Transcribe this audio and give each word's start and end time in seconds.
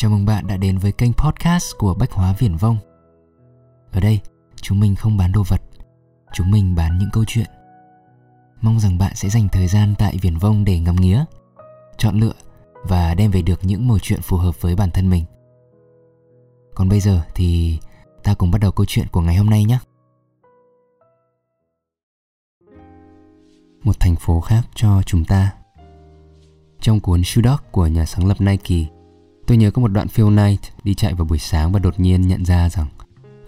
Chào 0.00 0.10
mừng 0.10 0.26
bạn 0.26 0.46
đã 0.46 0.56
đến 0.56 0.78
với 0.78 0.92
kênh 0.92 1.12
podcast 1.12 1.76
của 1.78 1.94
Bách 1.94 2.12
Hóa 2.12 2.34
Viển 2.38 2.56
Vông. 2.56 2.76
Ở 3.92 4.00
đây, 4.00 4.20
chúng 4.56 4.80
mình 4.80 4.96
không 4.96 5.16
bán 5.16 5.32
đồ 5.32 5.42
vật, 5.48 5.62
chúng 6.32 6.50
mình 6.50 6.74
bán 6.74 6.98
những 6.98 7.08
câu 7.12 7.24
chuyện. 7.26 7.46
Mong 8.60 8.80
rằng 8.80 8.98
bạn 8.98 9.12
sẽ 9.14 9.28
dành 9.28 9.48
thời 9.52 9.66
gian 9.66 9.94
tại 9.98 10.18
Viển 10.22 10.36
Vông 10.36 10.64
để 10.64 10.78
ngắm 10.78 10.96
nghía, 10.96 11.24
chọn 11.96 12.20
lựa 12.20 12.32
và 12.82 13.14
đem 13.14 13.30
về 13.30 13.42
được 13.42 13.60
những 13.62 13.88
mẩu 13.88 13.98
chuyện 13.98 14.20
phù 14.22 14.36
hợp 14.36 14.60
với 14.60 14.76
bản 14.76 14.90
thân 14.90 15.10
mình. 15.10 15.24
Còn 16.74 16.88
bây 16.88 17.00
giờ 17.00 17.22
thì 17.34 17.78
ta 18.22 18.34
cùng 18.34 18.50
bắt 18.50 18.58
đầu 18.60 18.72
câu 18.72 18.86
chuyện 18.88 19.06
của 19.12 19.20
ngày 19.20 19.36
hôm 19.36 19.50
nay 19.50 19.64
nhé. 19.64 19.78
Một 23.82 24.00
thành 24.00 24.16
phố 24.16 24.40
khác 24.40 24.62
cho 24.74 25.02
chúng 25.02 25.24
ta. 25.24 25.52
Trong 26.80 27.00
cuốn 27.00 27.22
Shoe 27.24 27.42
Dog 27.42 27.60
của 27.70 27.86
nhà 27.86 28.04
sáng 28.04 28.26
lập 28.26 28.40
Nike, 28.40 28.97
tôi 29.48 29.56
nhớ 29.56 29.70
có 29.70 29.82
một 29.82 29.88
đoạn 29.88 30.08
Phil 30.08 30.26
Knight 30.26 30.60
đi 30.84 30.94
chạy 30.94 31.14
vào 31.14 31.24
buổi 31.24 31.38
sáng 31.38 31.72
và 31.72 31.78
đột 31.78 32.00
nhiên 32.00 32.28
nhận 32.28 32.44
ra 32.44 32.68
rằng 32.68 32.86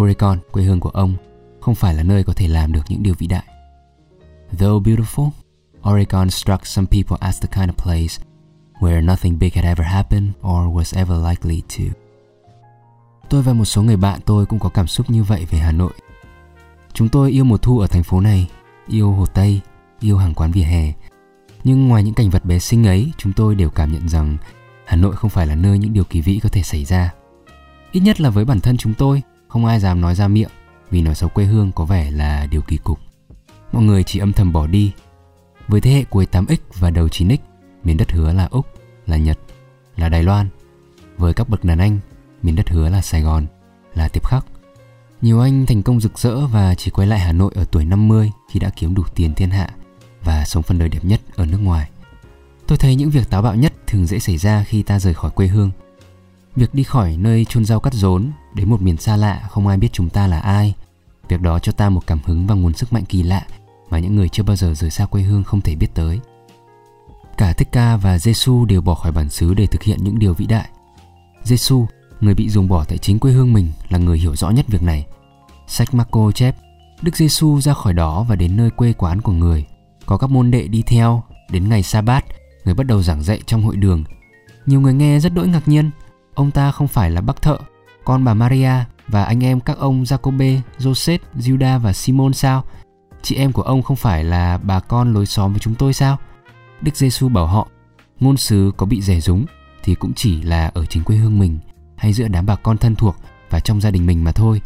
Oregon, 0.00 0.38
quê 0.52 0.62
hương 0.62 0.80
của 0.80 0.88
ông, 0.88 1.14
không 1.60 1.74
phải 1.74 1.94
là 1.94 2.02
nơi 2.02 2.24
có 2.24 2.32
thể 2.32 2.48
làm 2.48 2.72
được 2.72 2.80
những 2.88 3.02
điều 3.02 3.14
vĩ 3.18 3.26
đại. 3.26 3.44
Though 4.58 4.86
beautiful, 4.86 5.30
Oregon 5.90 6.30
struck 6.30 6.66
some 6.66 6.86
people 6.90 7.16
as 7.20 7.42
the 7.42 7.48
kind 7.52 7.70
of 7.70 7.84
place 7.84 8.24
where 8.80 9.04
nothing 9.04 9.38
big 9.38 9.54
had 9.54 9.64
ever 9.64 9.86
happened 9.86 10.30
or 10.38 10.76
was 10.76 10.98
ever 10.98 11.28
likely 11.28 11.62
to. 11.78 11.94
Tôi 13.30 13.42
và 13.42 13.52
một 13.52 13.64
số 13.64 13.82
người 13.82 13.96
bạn 13.96 14.20
tôi 14.24 14.46
cũng 14.46 14.58
có 14.58 14.68
cảm 14.68 14.86
xúc 14.86 15.10
như 15.10 15.22
vậy 15.22 15.46
về 15.50 15.58
Hà 15.58 15.72
Nội. 15.72 15.92
Chúng 16.92 17.08
tôi 17.08 17.30
yêu 17.30 17.44
mùa 17.44 17.58
thu 17.58 17.78
ở 17.78 17.86
thành 17.86 18.02
phố 18.02 18.20
này, 18.20 18.48
yêu 18.88 19.12
Hồ 19.12 19.26
Tây, 19.26 19.60
yêu 20.00 20.16
hàng 20.18 20.34
quán 20.34 20.52
vỉa 20.52 20.62
hè. 20.62 20.92
Nhưng 21.64 21.88
ngoài 21.88 22.02
những 22.02 22.14
cảnh 22.14 22.30
vật 22.30 22.44
bé 22.44 22.58
xinh 22.58 22.86
ấy, 22.86 23.12
chúng 23.16 23.32
tôi 23.32 23.54
đều 23.54 23.70
cảm 23.70 23.92
nhận 23.92 24.08
rằng 24.08 24.36
Hà 24.88 24.96
Nội 24.96 25.16
không 25.16 25.30
phải 25.30 25.46
là 25.46 25.54
nơi 25.54 25.78
những 25.78 25.92
điều 25.92 26.04
kỳ 26.04 26.20
vĩ 26.20 26.40
có 26.42 26.48
thể 26.48 26.62
xảy 26.62 26.84
ra. 26.84 27.12
Ít 27.92 28.00
nhất 28.00 28.20
là 28.20 28.30
với 28.30 28.44
bản 28.44 28.60
thân 28.60 28.76
chúng 28.76 28.94
tôi, 28.94 29.22
không 29.48 29.64
ai 29.64 29.80
dám 29.80 30.00
nói 30.00 30.14
ra 30.14 30.28
miệng 30.28 30.48
vì 30.90 31.02
nói 31.02 31.14
xấu 31.14 31.28
quê 31.28 31.44
hương 31.44 31.72
có 31.72 31.84
vẻ 31.84 32.10
là 32.10 32.46
điều 32.46 32.62
kỳ 32.62 32.76
cục. 32.76 32.98
Mọi 33.72 33.82
người 33.82 34.04
chỉ 34.04 34.18
âm 34.18 34.32
thầm 34.32 34.52
bỏ 34.52 34.66
đi. 34.66 34.92
Với 35.68 35.80
thế 35.80 35.90
hệ 35.90 36.04
cuối 36.04 36.26
8X 36.32 36.56
và 36.74 36.90
đầu 36.90 37.06
9X, 37.06 37.36
miền 37.84 37.96
đất 37.96 38.12
hứa 38.12 38.32
là 38.32 38.48
Úc, 38.50 38.66
là 39.06 39.16
Nhật, 39.16 39.38
là 39.96 40.08
Đài 40.08 40.22
Loan. 40.22 40.48
Với 41.16 41.34
các 41.34 41.48
bậc 41.48 41.64
đàn 41.64 41.78
anh, 41.78 41.98
miền 42.42 42.56
đất 42.56 42.68
hứa 42.68 42.88
là 42.88 43.02
Sài 43.02 43.22
Gòn, 43.22 43.46
là 43.94 44.08
Tiệp 44.08 44.26
Khắc. 44.26 44.46
Nhiều 45.22 45.40
anh 45.40 45.66
thành 45.66 45.82
công 45.82 46.00
rực 46.00 46.18
rỡ 46.18 46.46
và 46.46 46.74
chỉ 46.74 46.90
quay 46.90 47.06
lại 47.06 47.18
Hà 47.18 47.32
Nội 47.32 47.52
ở 47.54 47.64
tuổi 47.64 47.84
50 47.84 48.32
khi 48.50 48.60
đã 48.60 48.70
kiếm 48.76 48.94
đủ 48.94 49.02
tiền 49.14 49.34
thiên 49.34 49.50
hạ 49.50 49.70
và 50.24 50.44
sống 50.44 50.62
phần 50.62 50.78
đời 50.78 50.88
đẹp 50.88 51.04
nhất 51.04 51.20
ở 51.36 51.46
nước 51.46 51.58
ngoài. 51.62 51.90
Tôi 52.68 52.78
thấy 52.78 52.94
những 52.94 53.10
việc 53.10 53.30
táo 53.30 53.42
bạo 53.42 53.54
nhất 53.54 53.72
thường 53.86 54.06
dễ 54.06 54.18
xảy 54.18 54.38
ra 54.38 54.64
khi 54.64 54.82
ta 54.82 54.98
rời 54.98 55.14
khỏi 55.14 55.30
quê 55.30 55.46
hương. 55.46 55.70
Việc 56.56 56.74
đi 56.74 56.82
khỏi 56.82 57.16
nơi 57.16 57.44
chôn 57.44 57.64
rau 57.64 57.80
cắt 57.80 57.94
rốn 57.94 58.30
đến 58.54 58.70
một 58.70 58.82
miền 58.82 58.96
xa 58.96 59.16
lạ 59.16 59.46
không 59.50 59.66
ai 59.66 59.76
biết 59.76 59.88
chúng 59.92 60.08
ta 60.08 60.26
là 60.26 60.40
ai. 60.40 60.74
Việc 61.28 61.40
đó 61.40 61.58
cho 61.58 61.72
ta 61.72 61.88
một 61.88 62.06
cảm 62.06 62.18
hứng 62.24 62.46
và 62.46 62.54
nguồn 62.54 62.74
sức 62.74 62.92
mạnh 62.92 63.04
kỳ 63.04 63.22
lạ 63.22 63.46
mà 63.90 63.98
những 63.98 64.16
người 64.16 64.28
chưa 64.28 64.42
bao 64.42 64.56
giờ 64.56 64.74
rời 64.74 64.90
xa 64.90 65.06
quê 65.06 65.22
hương 65.22 65.44
không 65.44 65.60
thể 65.60 65.74
biết 65.74 65.94
tới. 65.94 66.20
Cả 67.36 67.52
Thích 67.52 67.68
Ca 67.72 67.96
và 67.96 68.18
Giêsu 68.18 68.64
đều 68.64 68.80
bỏ 68.80 68.94
khỏi 68.94 69.12
bản 69.12 69.28
xứ 69.28 69.54
để 69.54 69.66
thực 69.66 69.82
hiện 69.82 69.98
những 70.02 70.18
điều 70.18 70.34
vĩ 70.34 70.46
đại. 70.46 70.68
Giêsu, 71.42 71.86
người 72.20 72.34
bị 72.34 72.48
dùng 72.48 72.68
bỏ 72.68 72.84
tại 72.84 72.98
chính 72.98 73.18
quê 73.18 73.32
hương 73.32 73.52
mình, 73.52 73.72
là 73.88 73.98
người 73.98 74.18
hiểu 74.18 74.36
rõ 74.36 74.50
nhất 74.50 74.66
việc 74.68 74.82
này. 74.82 75.06
Sách 75.66 75.94
Marco 75.94 76.32
chép, 76.32 76.56
Đức 77.02 77.16
Giêsu 77.16 77.60
ra 77.60 77.74
khỏi 77.74 77.92
đó 77.92 78.26
và 78.28 78.36
đến 78.36 78.56
nơi 78.56 78.70
quê 78.70 78.92
quán 78.92 79.20
của 79.20 79.32
người. 79.32 79.64
Có 80.06 80.16
các 80.16 80.30
môn 80.30 80.50
đệ 80.50 80.68
đi 80.68 80.82
theo, 80.82 81.22
đến 81.50 81.68
ngày 81.68 81.82
sa 81.82 82.00
bát, 82.00 82.24
người 82.68 82.74
bắt 82.74 82.86
đầu 82.86 83.02
giảng 83.02 83.22
dạy 83.22 83.40
trong 83.46 83.62
hội 83.62 83.76
đường. 83.76 84.04
Nhiều 84.66 84.80
người 84.80 84.94
nghe 84.94 85.20
rất 85.20 85.34
đỗi 85.34 85.48
ngạc 85.48 85.68
nhiên, 85.68 85.90
ông 86.34 86.50
ta 86.50 86.70
không 86.70 86.88
phải 86.88 87.10
là 87.10 87.20
bác 87.20 87.42
thợ, 87.42 87.58
con 88.04 88.24
bà 88.24 88.34
Maria 88.34 88.72
và 89.06 89.24
anh 89.24 89.44
em 89.44 89.60
các 89.60 89.78
ông 89.78 90.02
Jacobe, 90.02 90.60
Joseph, 90.78 91.18
Judah 91.38 91.78
và 91.78 91.92
Simon 91.92 92.32
sao? 92.32 92.64
Chị 93.22 93.36
em 93.36 93.52
của 93.52 93.62
ông 93.62 93.82
không 93.82 93.96
phải 93.96 94.24
là 94.24 94.58
bà 94.58 94.80
con 94.80 95.14
lối 95.14 95.26
xóm 95.26 95.52
với 95.52 95.60
chúng 95.60 95.74
tôi 95.74 95.92
sao? 95.92 96.18
Đức 96.80 96.96
Giêsu 96.96 97.28
bảo 97.28 97.46
họ, 97.46 97.68
ngôn 98.20 98.36
sứ 98.36 98.72
có 98.76 98.86
bị 98.86 99.02
rẻ 99.02 99.20
rúng 99.20 99.46
thì 99.82 99.94
cũng 99.94 100.12
chỉ 100.14 100.42
là 100.42 100.70
ở 100.74 100.86
chính 100.86 101.04
quê 101.04 101.16
hương 101.16 101.38
mình 101.38 101.58
hay 101.96 102.12
giữa 102.12 102.28
đám 102.28 102.46
bà 102.46 102.56
con 102.56 102.78
thân 102.78 102.94
thuộc 102.94 103.16
và 103.50 103.60
trong 103.60 103.80
gia 103.80 103.90
đình 103.90 104.06
mình 104.06 104.24
mà 104.24 104.32
thôi. 104.32 104.60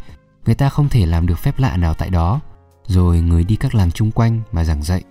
Người 0.45 0.55
ta 0.55 0.69
không 0.69 0.89
thể 0.89 1.05
làm 1.05 1.27
được 1.27 1.39
phép 1.39 1.59
lạ 1.59 1.77
nào 1.77 1.93
tại 1.93 2.09
đó. 2.09 2.39
Rồi 2.87 3.21
người 3.21 3.43
đi 3.43 3.55
các 3.55 3.75
làng 3.75 3.91
chung 3.91 4.11
quanh 4.11 4.41
mà 4.51 4.63
giảng 4.63 4.83
dạy. 4.83 5.03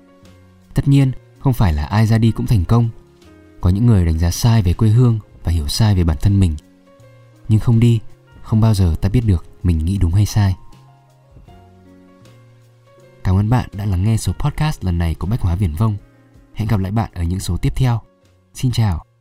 Tất 0.74 0.88
nhiên, 0.88 1.12
không 1.42 1.52
phải 1.52 1.72
là 1.72 1.84
ai 1.84 2.06
ra 2.06 2.18
đi 2.18 2.30
cũng 2.30 2.46
thành 2.46 2.64
công. 2.64 2.88
Có 3.60 3.70
những 3.70 3.86
người 3.86 4.04
đánh 4.04 4.18
giá 4.18 4.30
sai 4.30 4.62
về 4.62 4.72
quê 4.72 4.88
hương 4.88 5.18
và 5.44 5.52
hiểu 5.52 5.68
sai 5.68 5.94
về 5.94 6.04
bản 6.04 6.16
thân 6.20 6.40
mình. 6.40 6.54
Nhưng 7.48 7.60
không 7.60 7.80
đi, 7.80 8.00
không 8.42 8.60
bao 8.60 8.74
giờ 8.74 8.94
ta 9.00 9.08
biết 9.08 9.26
được 9.26 9.44
mình 9.62 9.78
nghĩ 9.78 9.98
đúng 9.98 10.12
hay 10.12 10.26
sai. 10.26 10.56
Cảm 13.24 13.36
ơn 13.36 13.50
bạn 13.50 13.68
đã 13.72 13.84
lắng 13.84 14.04
nghe 14.04 14.16
số 14.16 14.32
podcast 14.32 14.84
lần 14.84 14.98
này 14.98 15.14
của 15.14 15.26
Bách 15.26 15.40
Hóa 15.40 15.54
Viển 15.54 15.74
Vông. 15.74 15.96
Hẹn 16.54 16.68
gặp 16.68 16.80
lại 16.80 16.92
bạn 16.92 17.10
ở 17.14 17.22
những 17.22 17.40
số 17.40 17.56
tiếp 17.56 17.72
theo. 17.76 18.00
Xin 18.54 18.72
chào. 18.72 19.11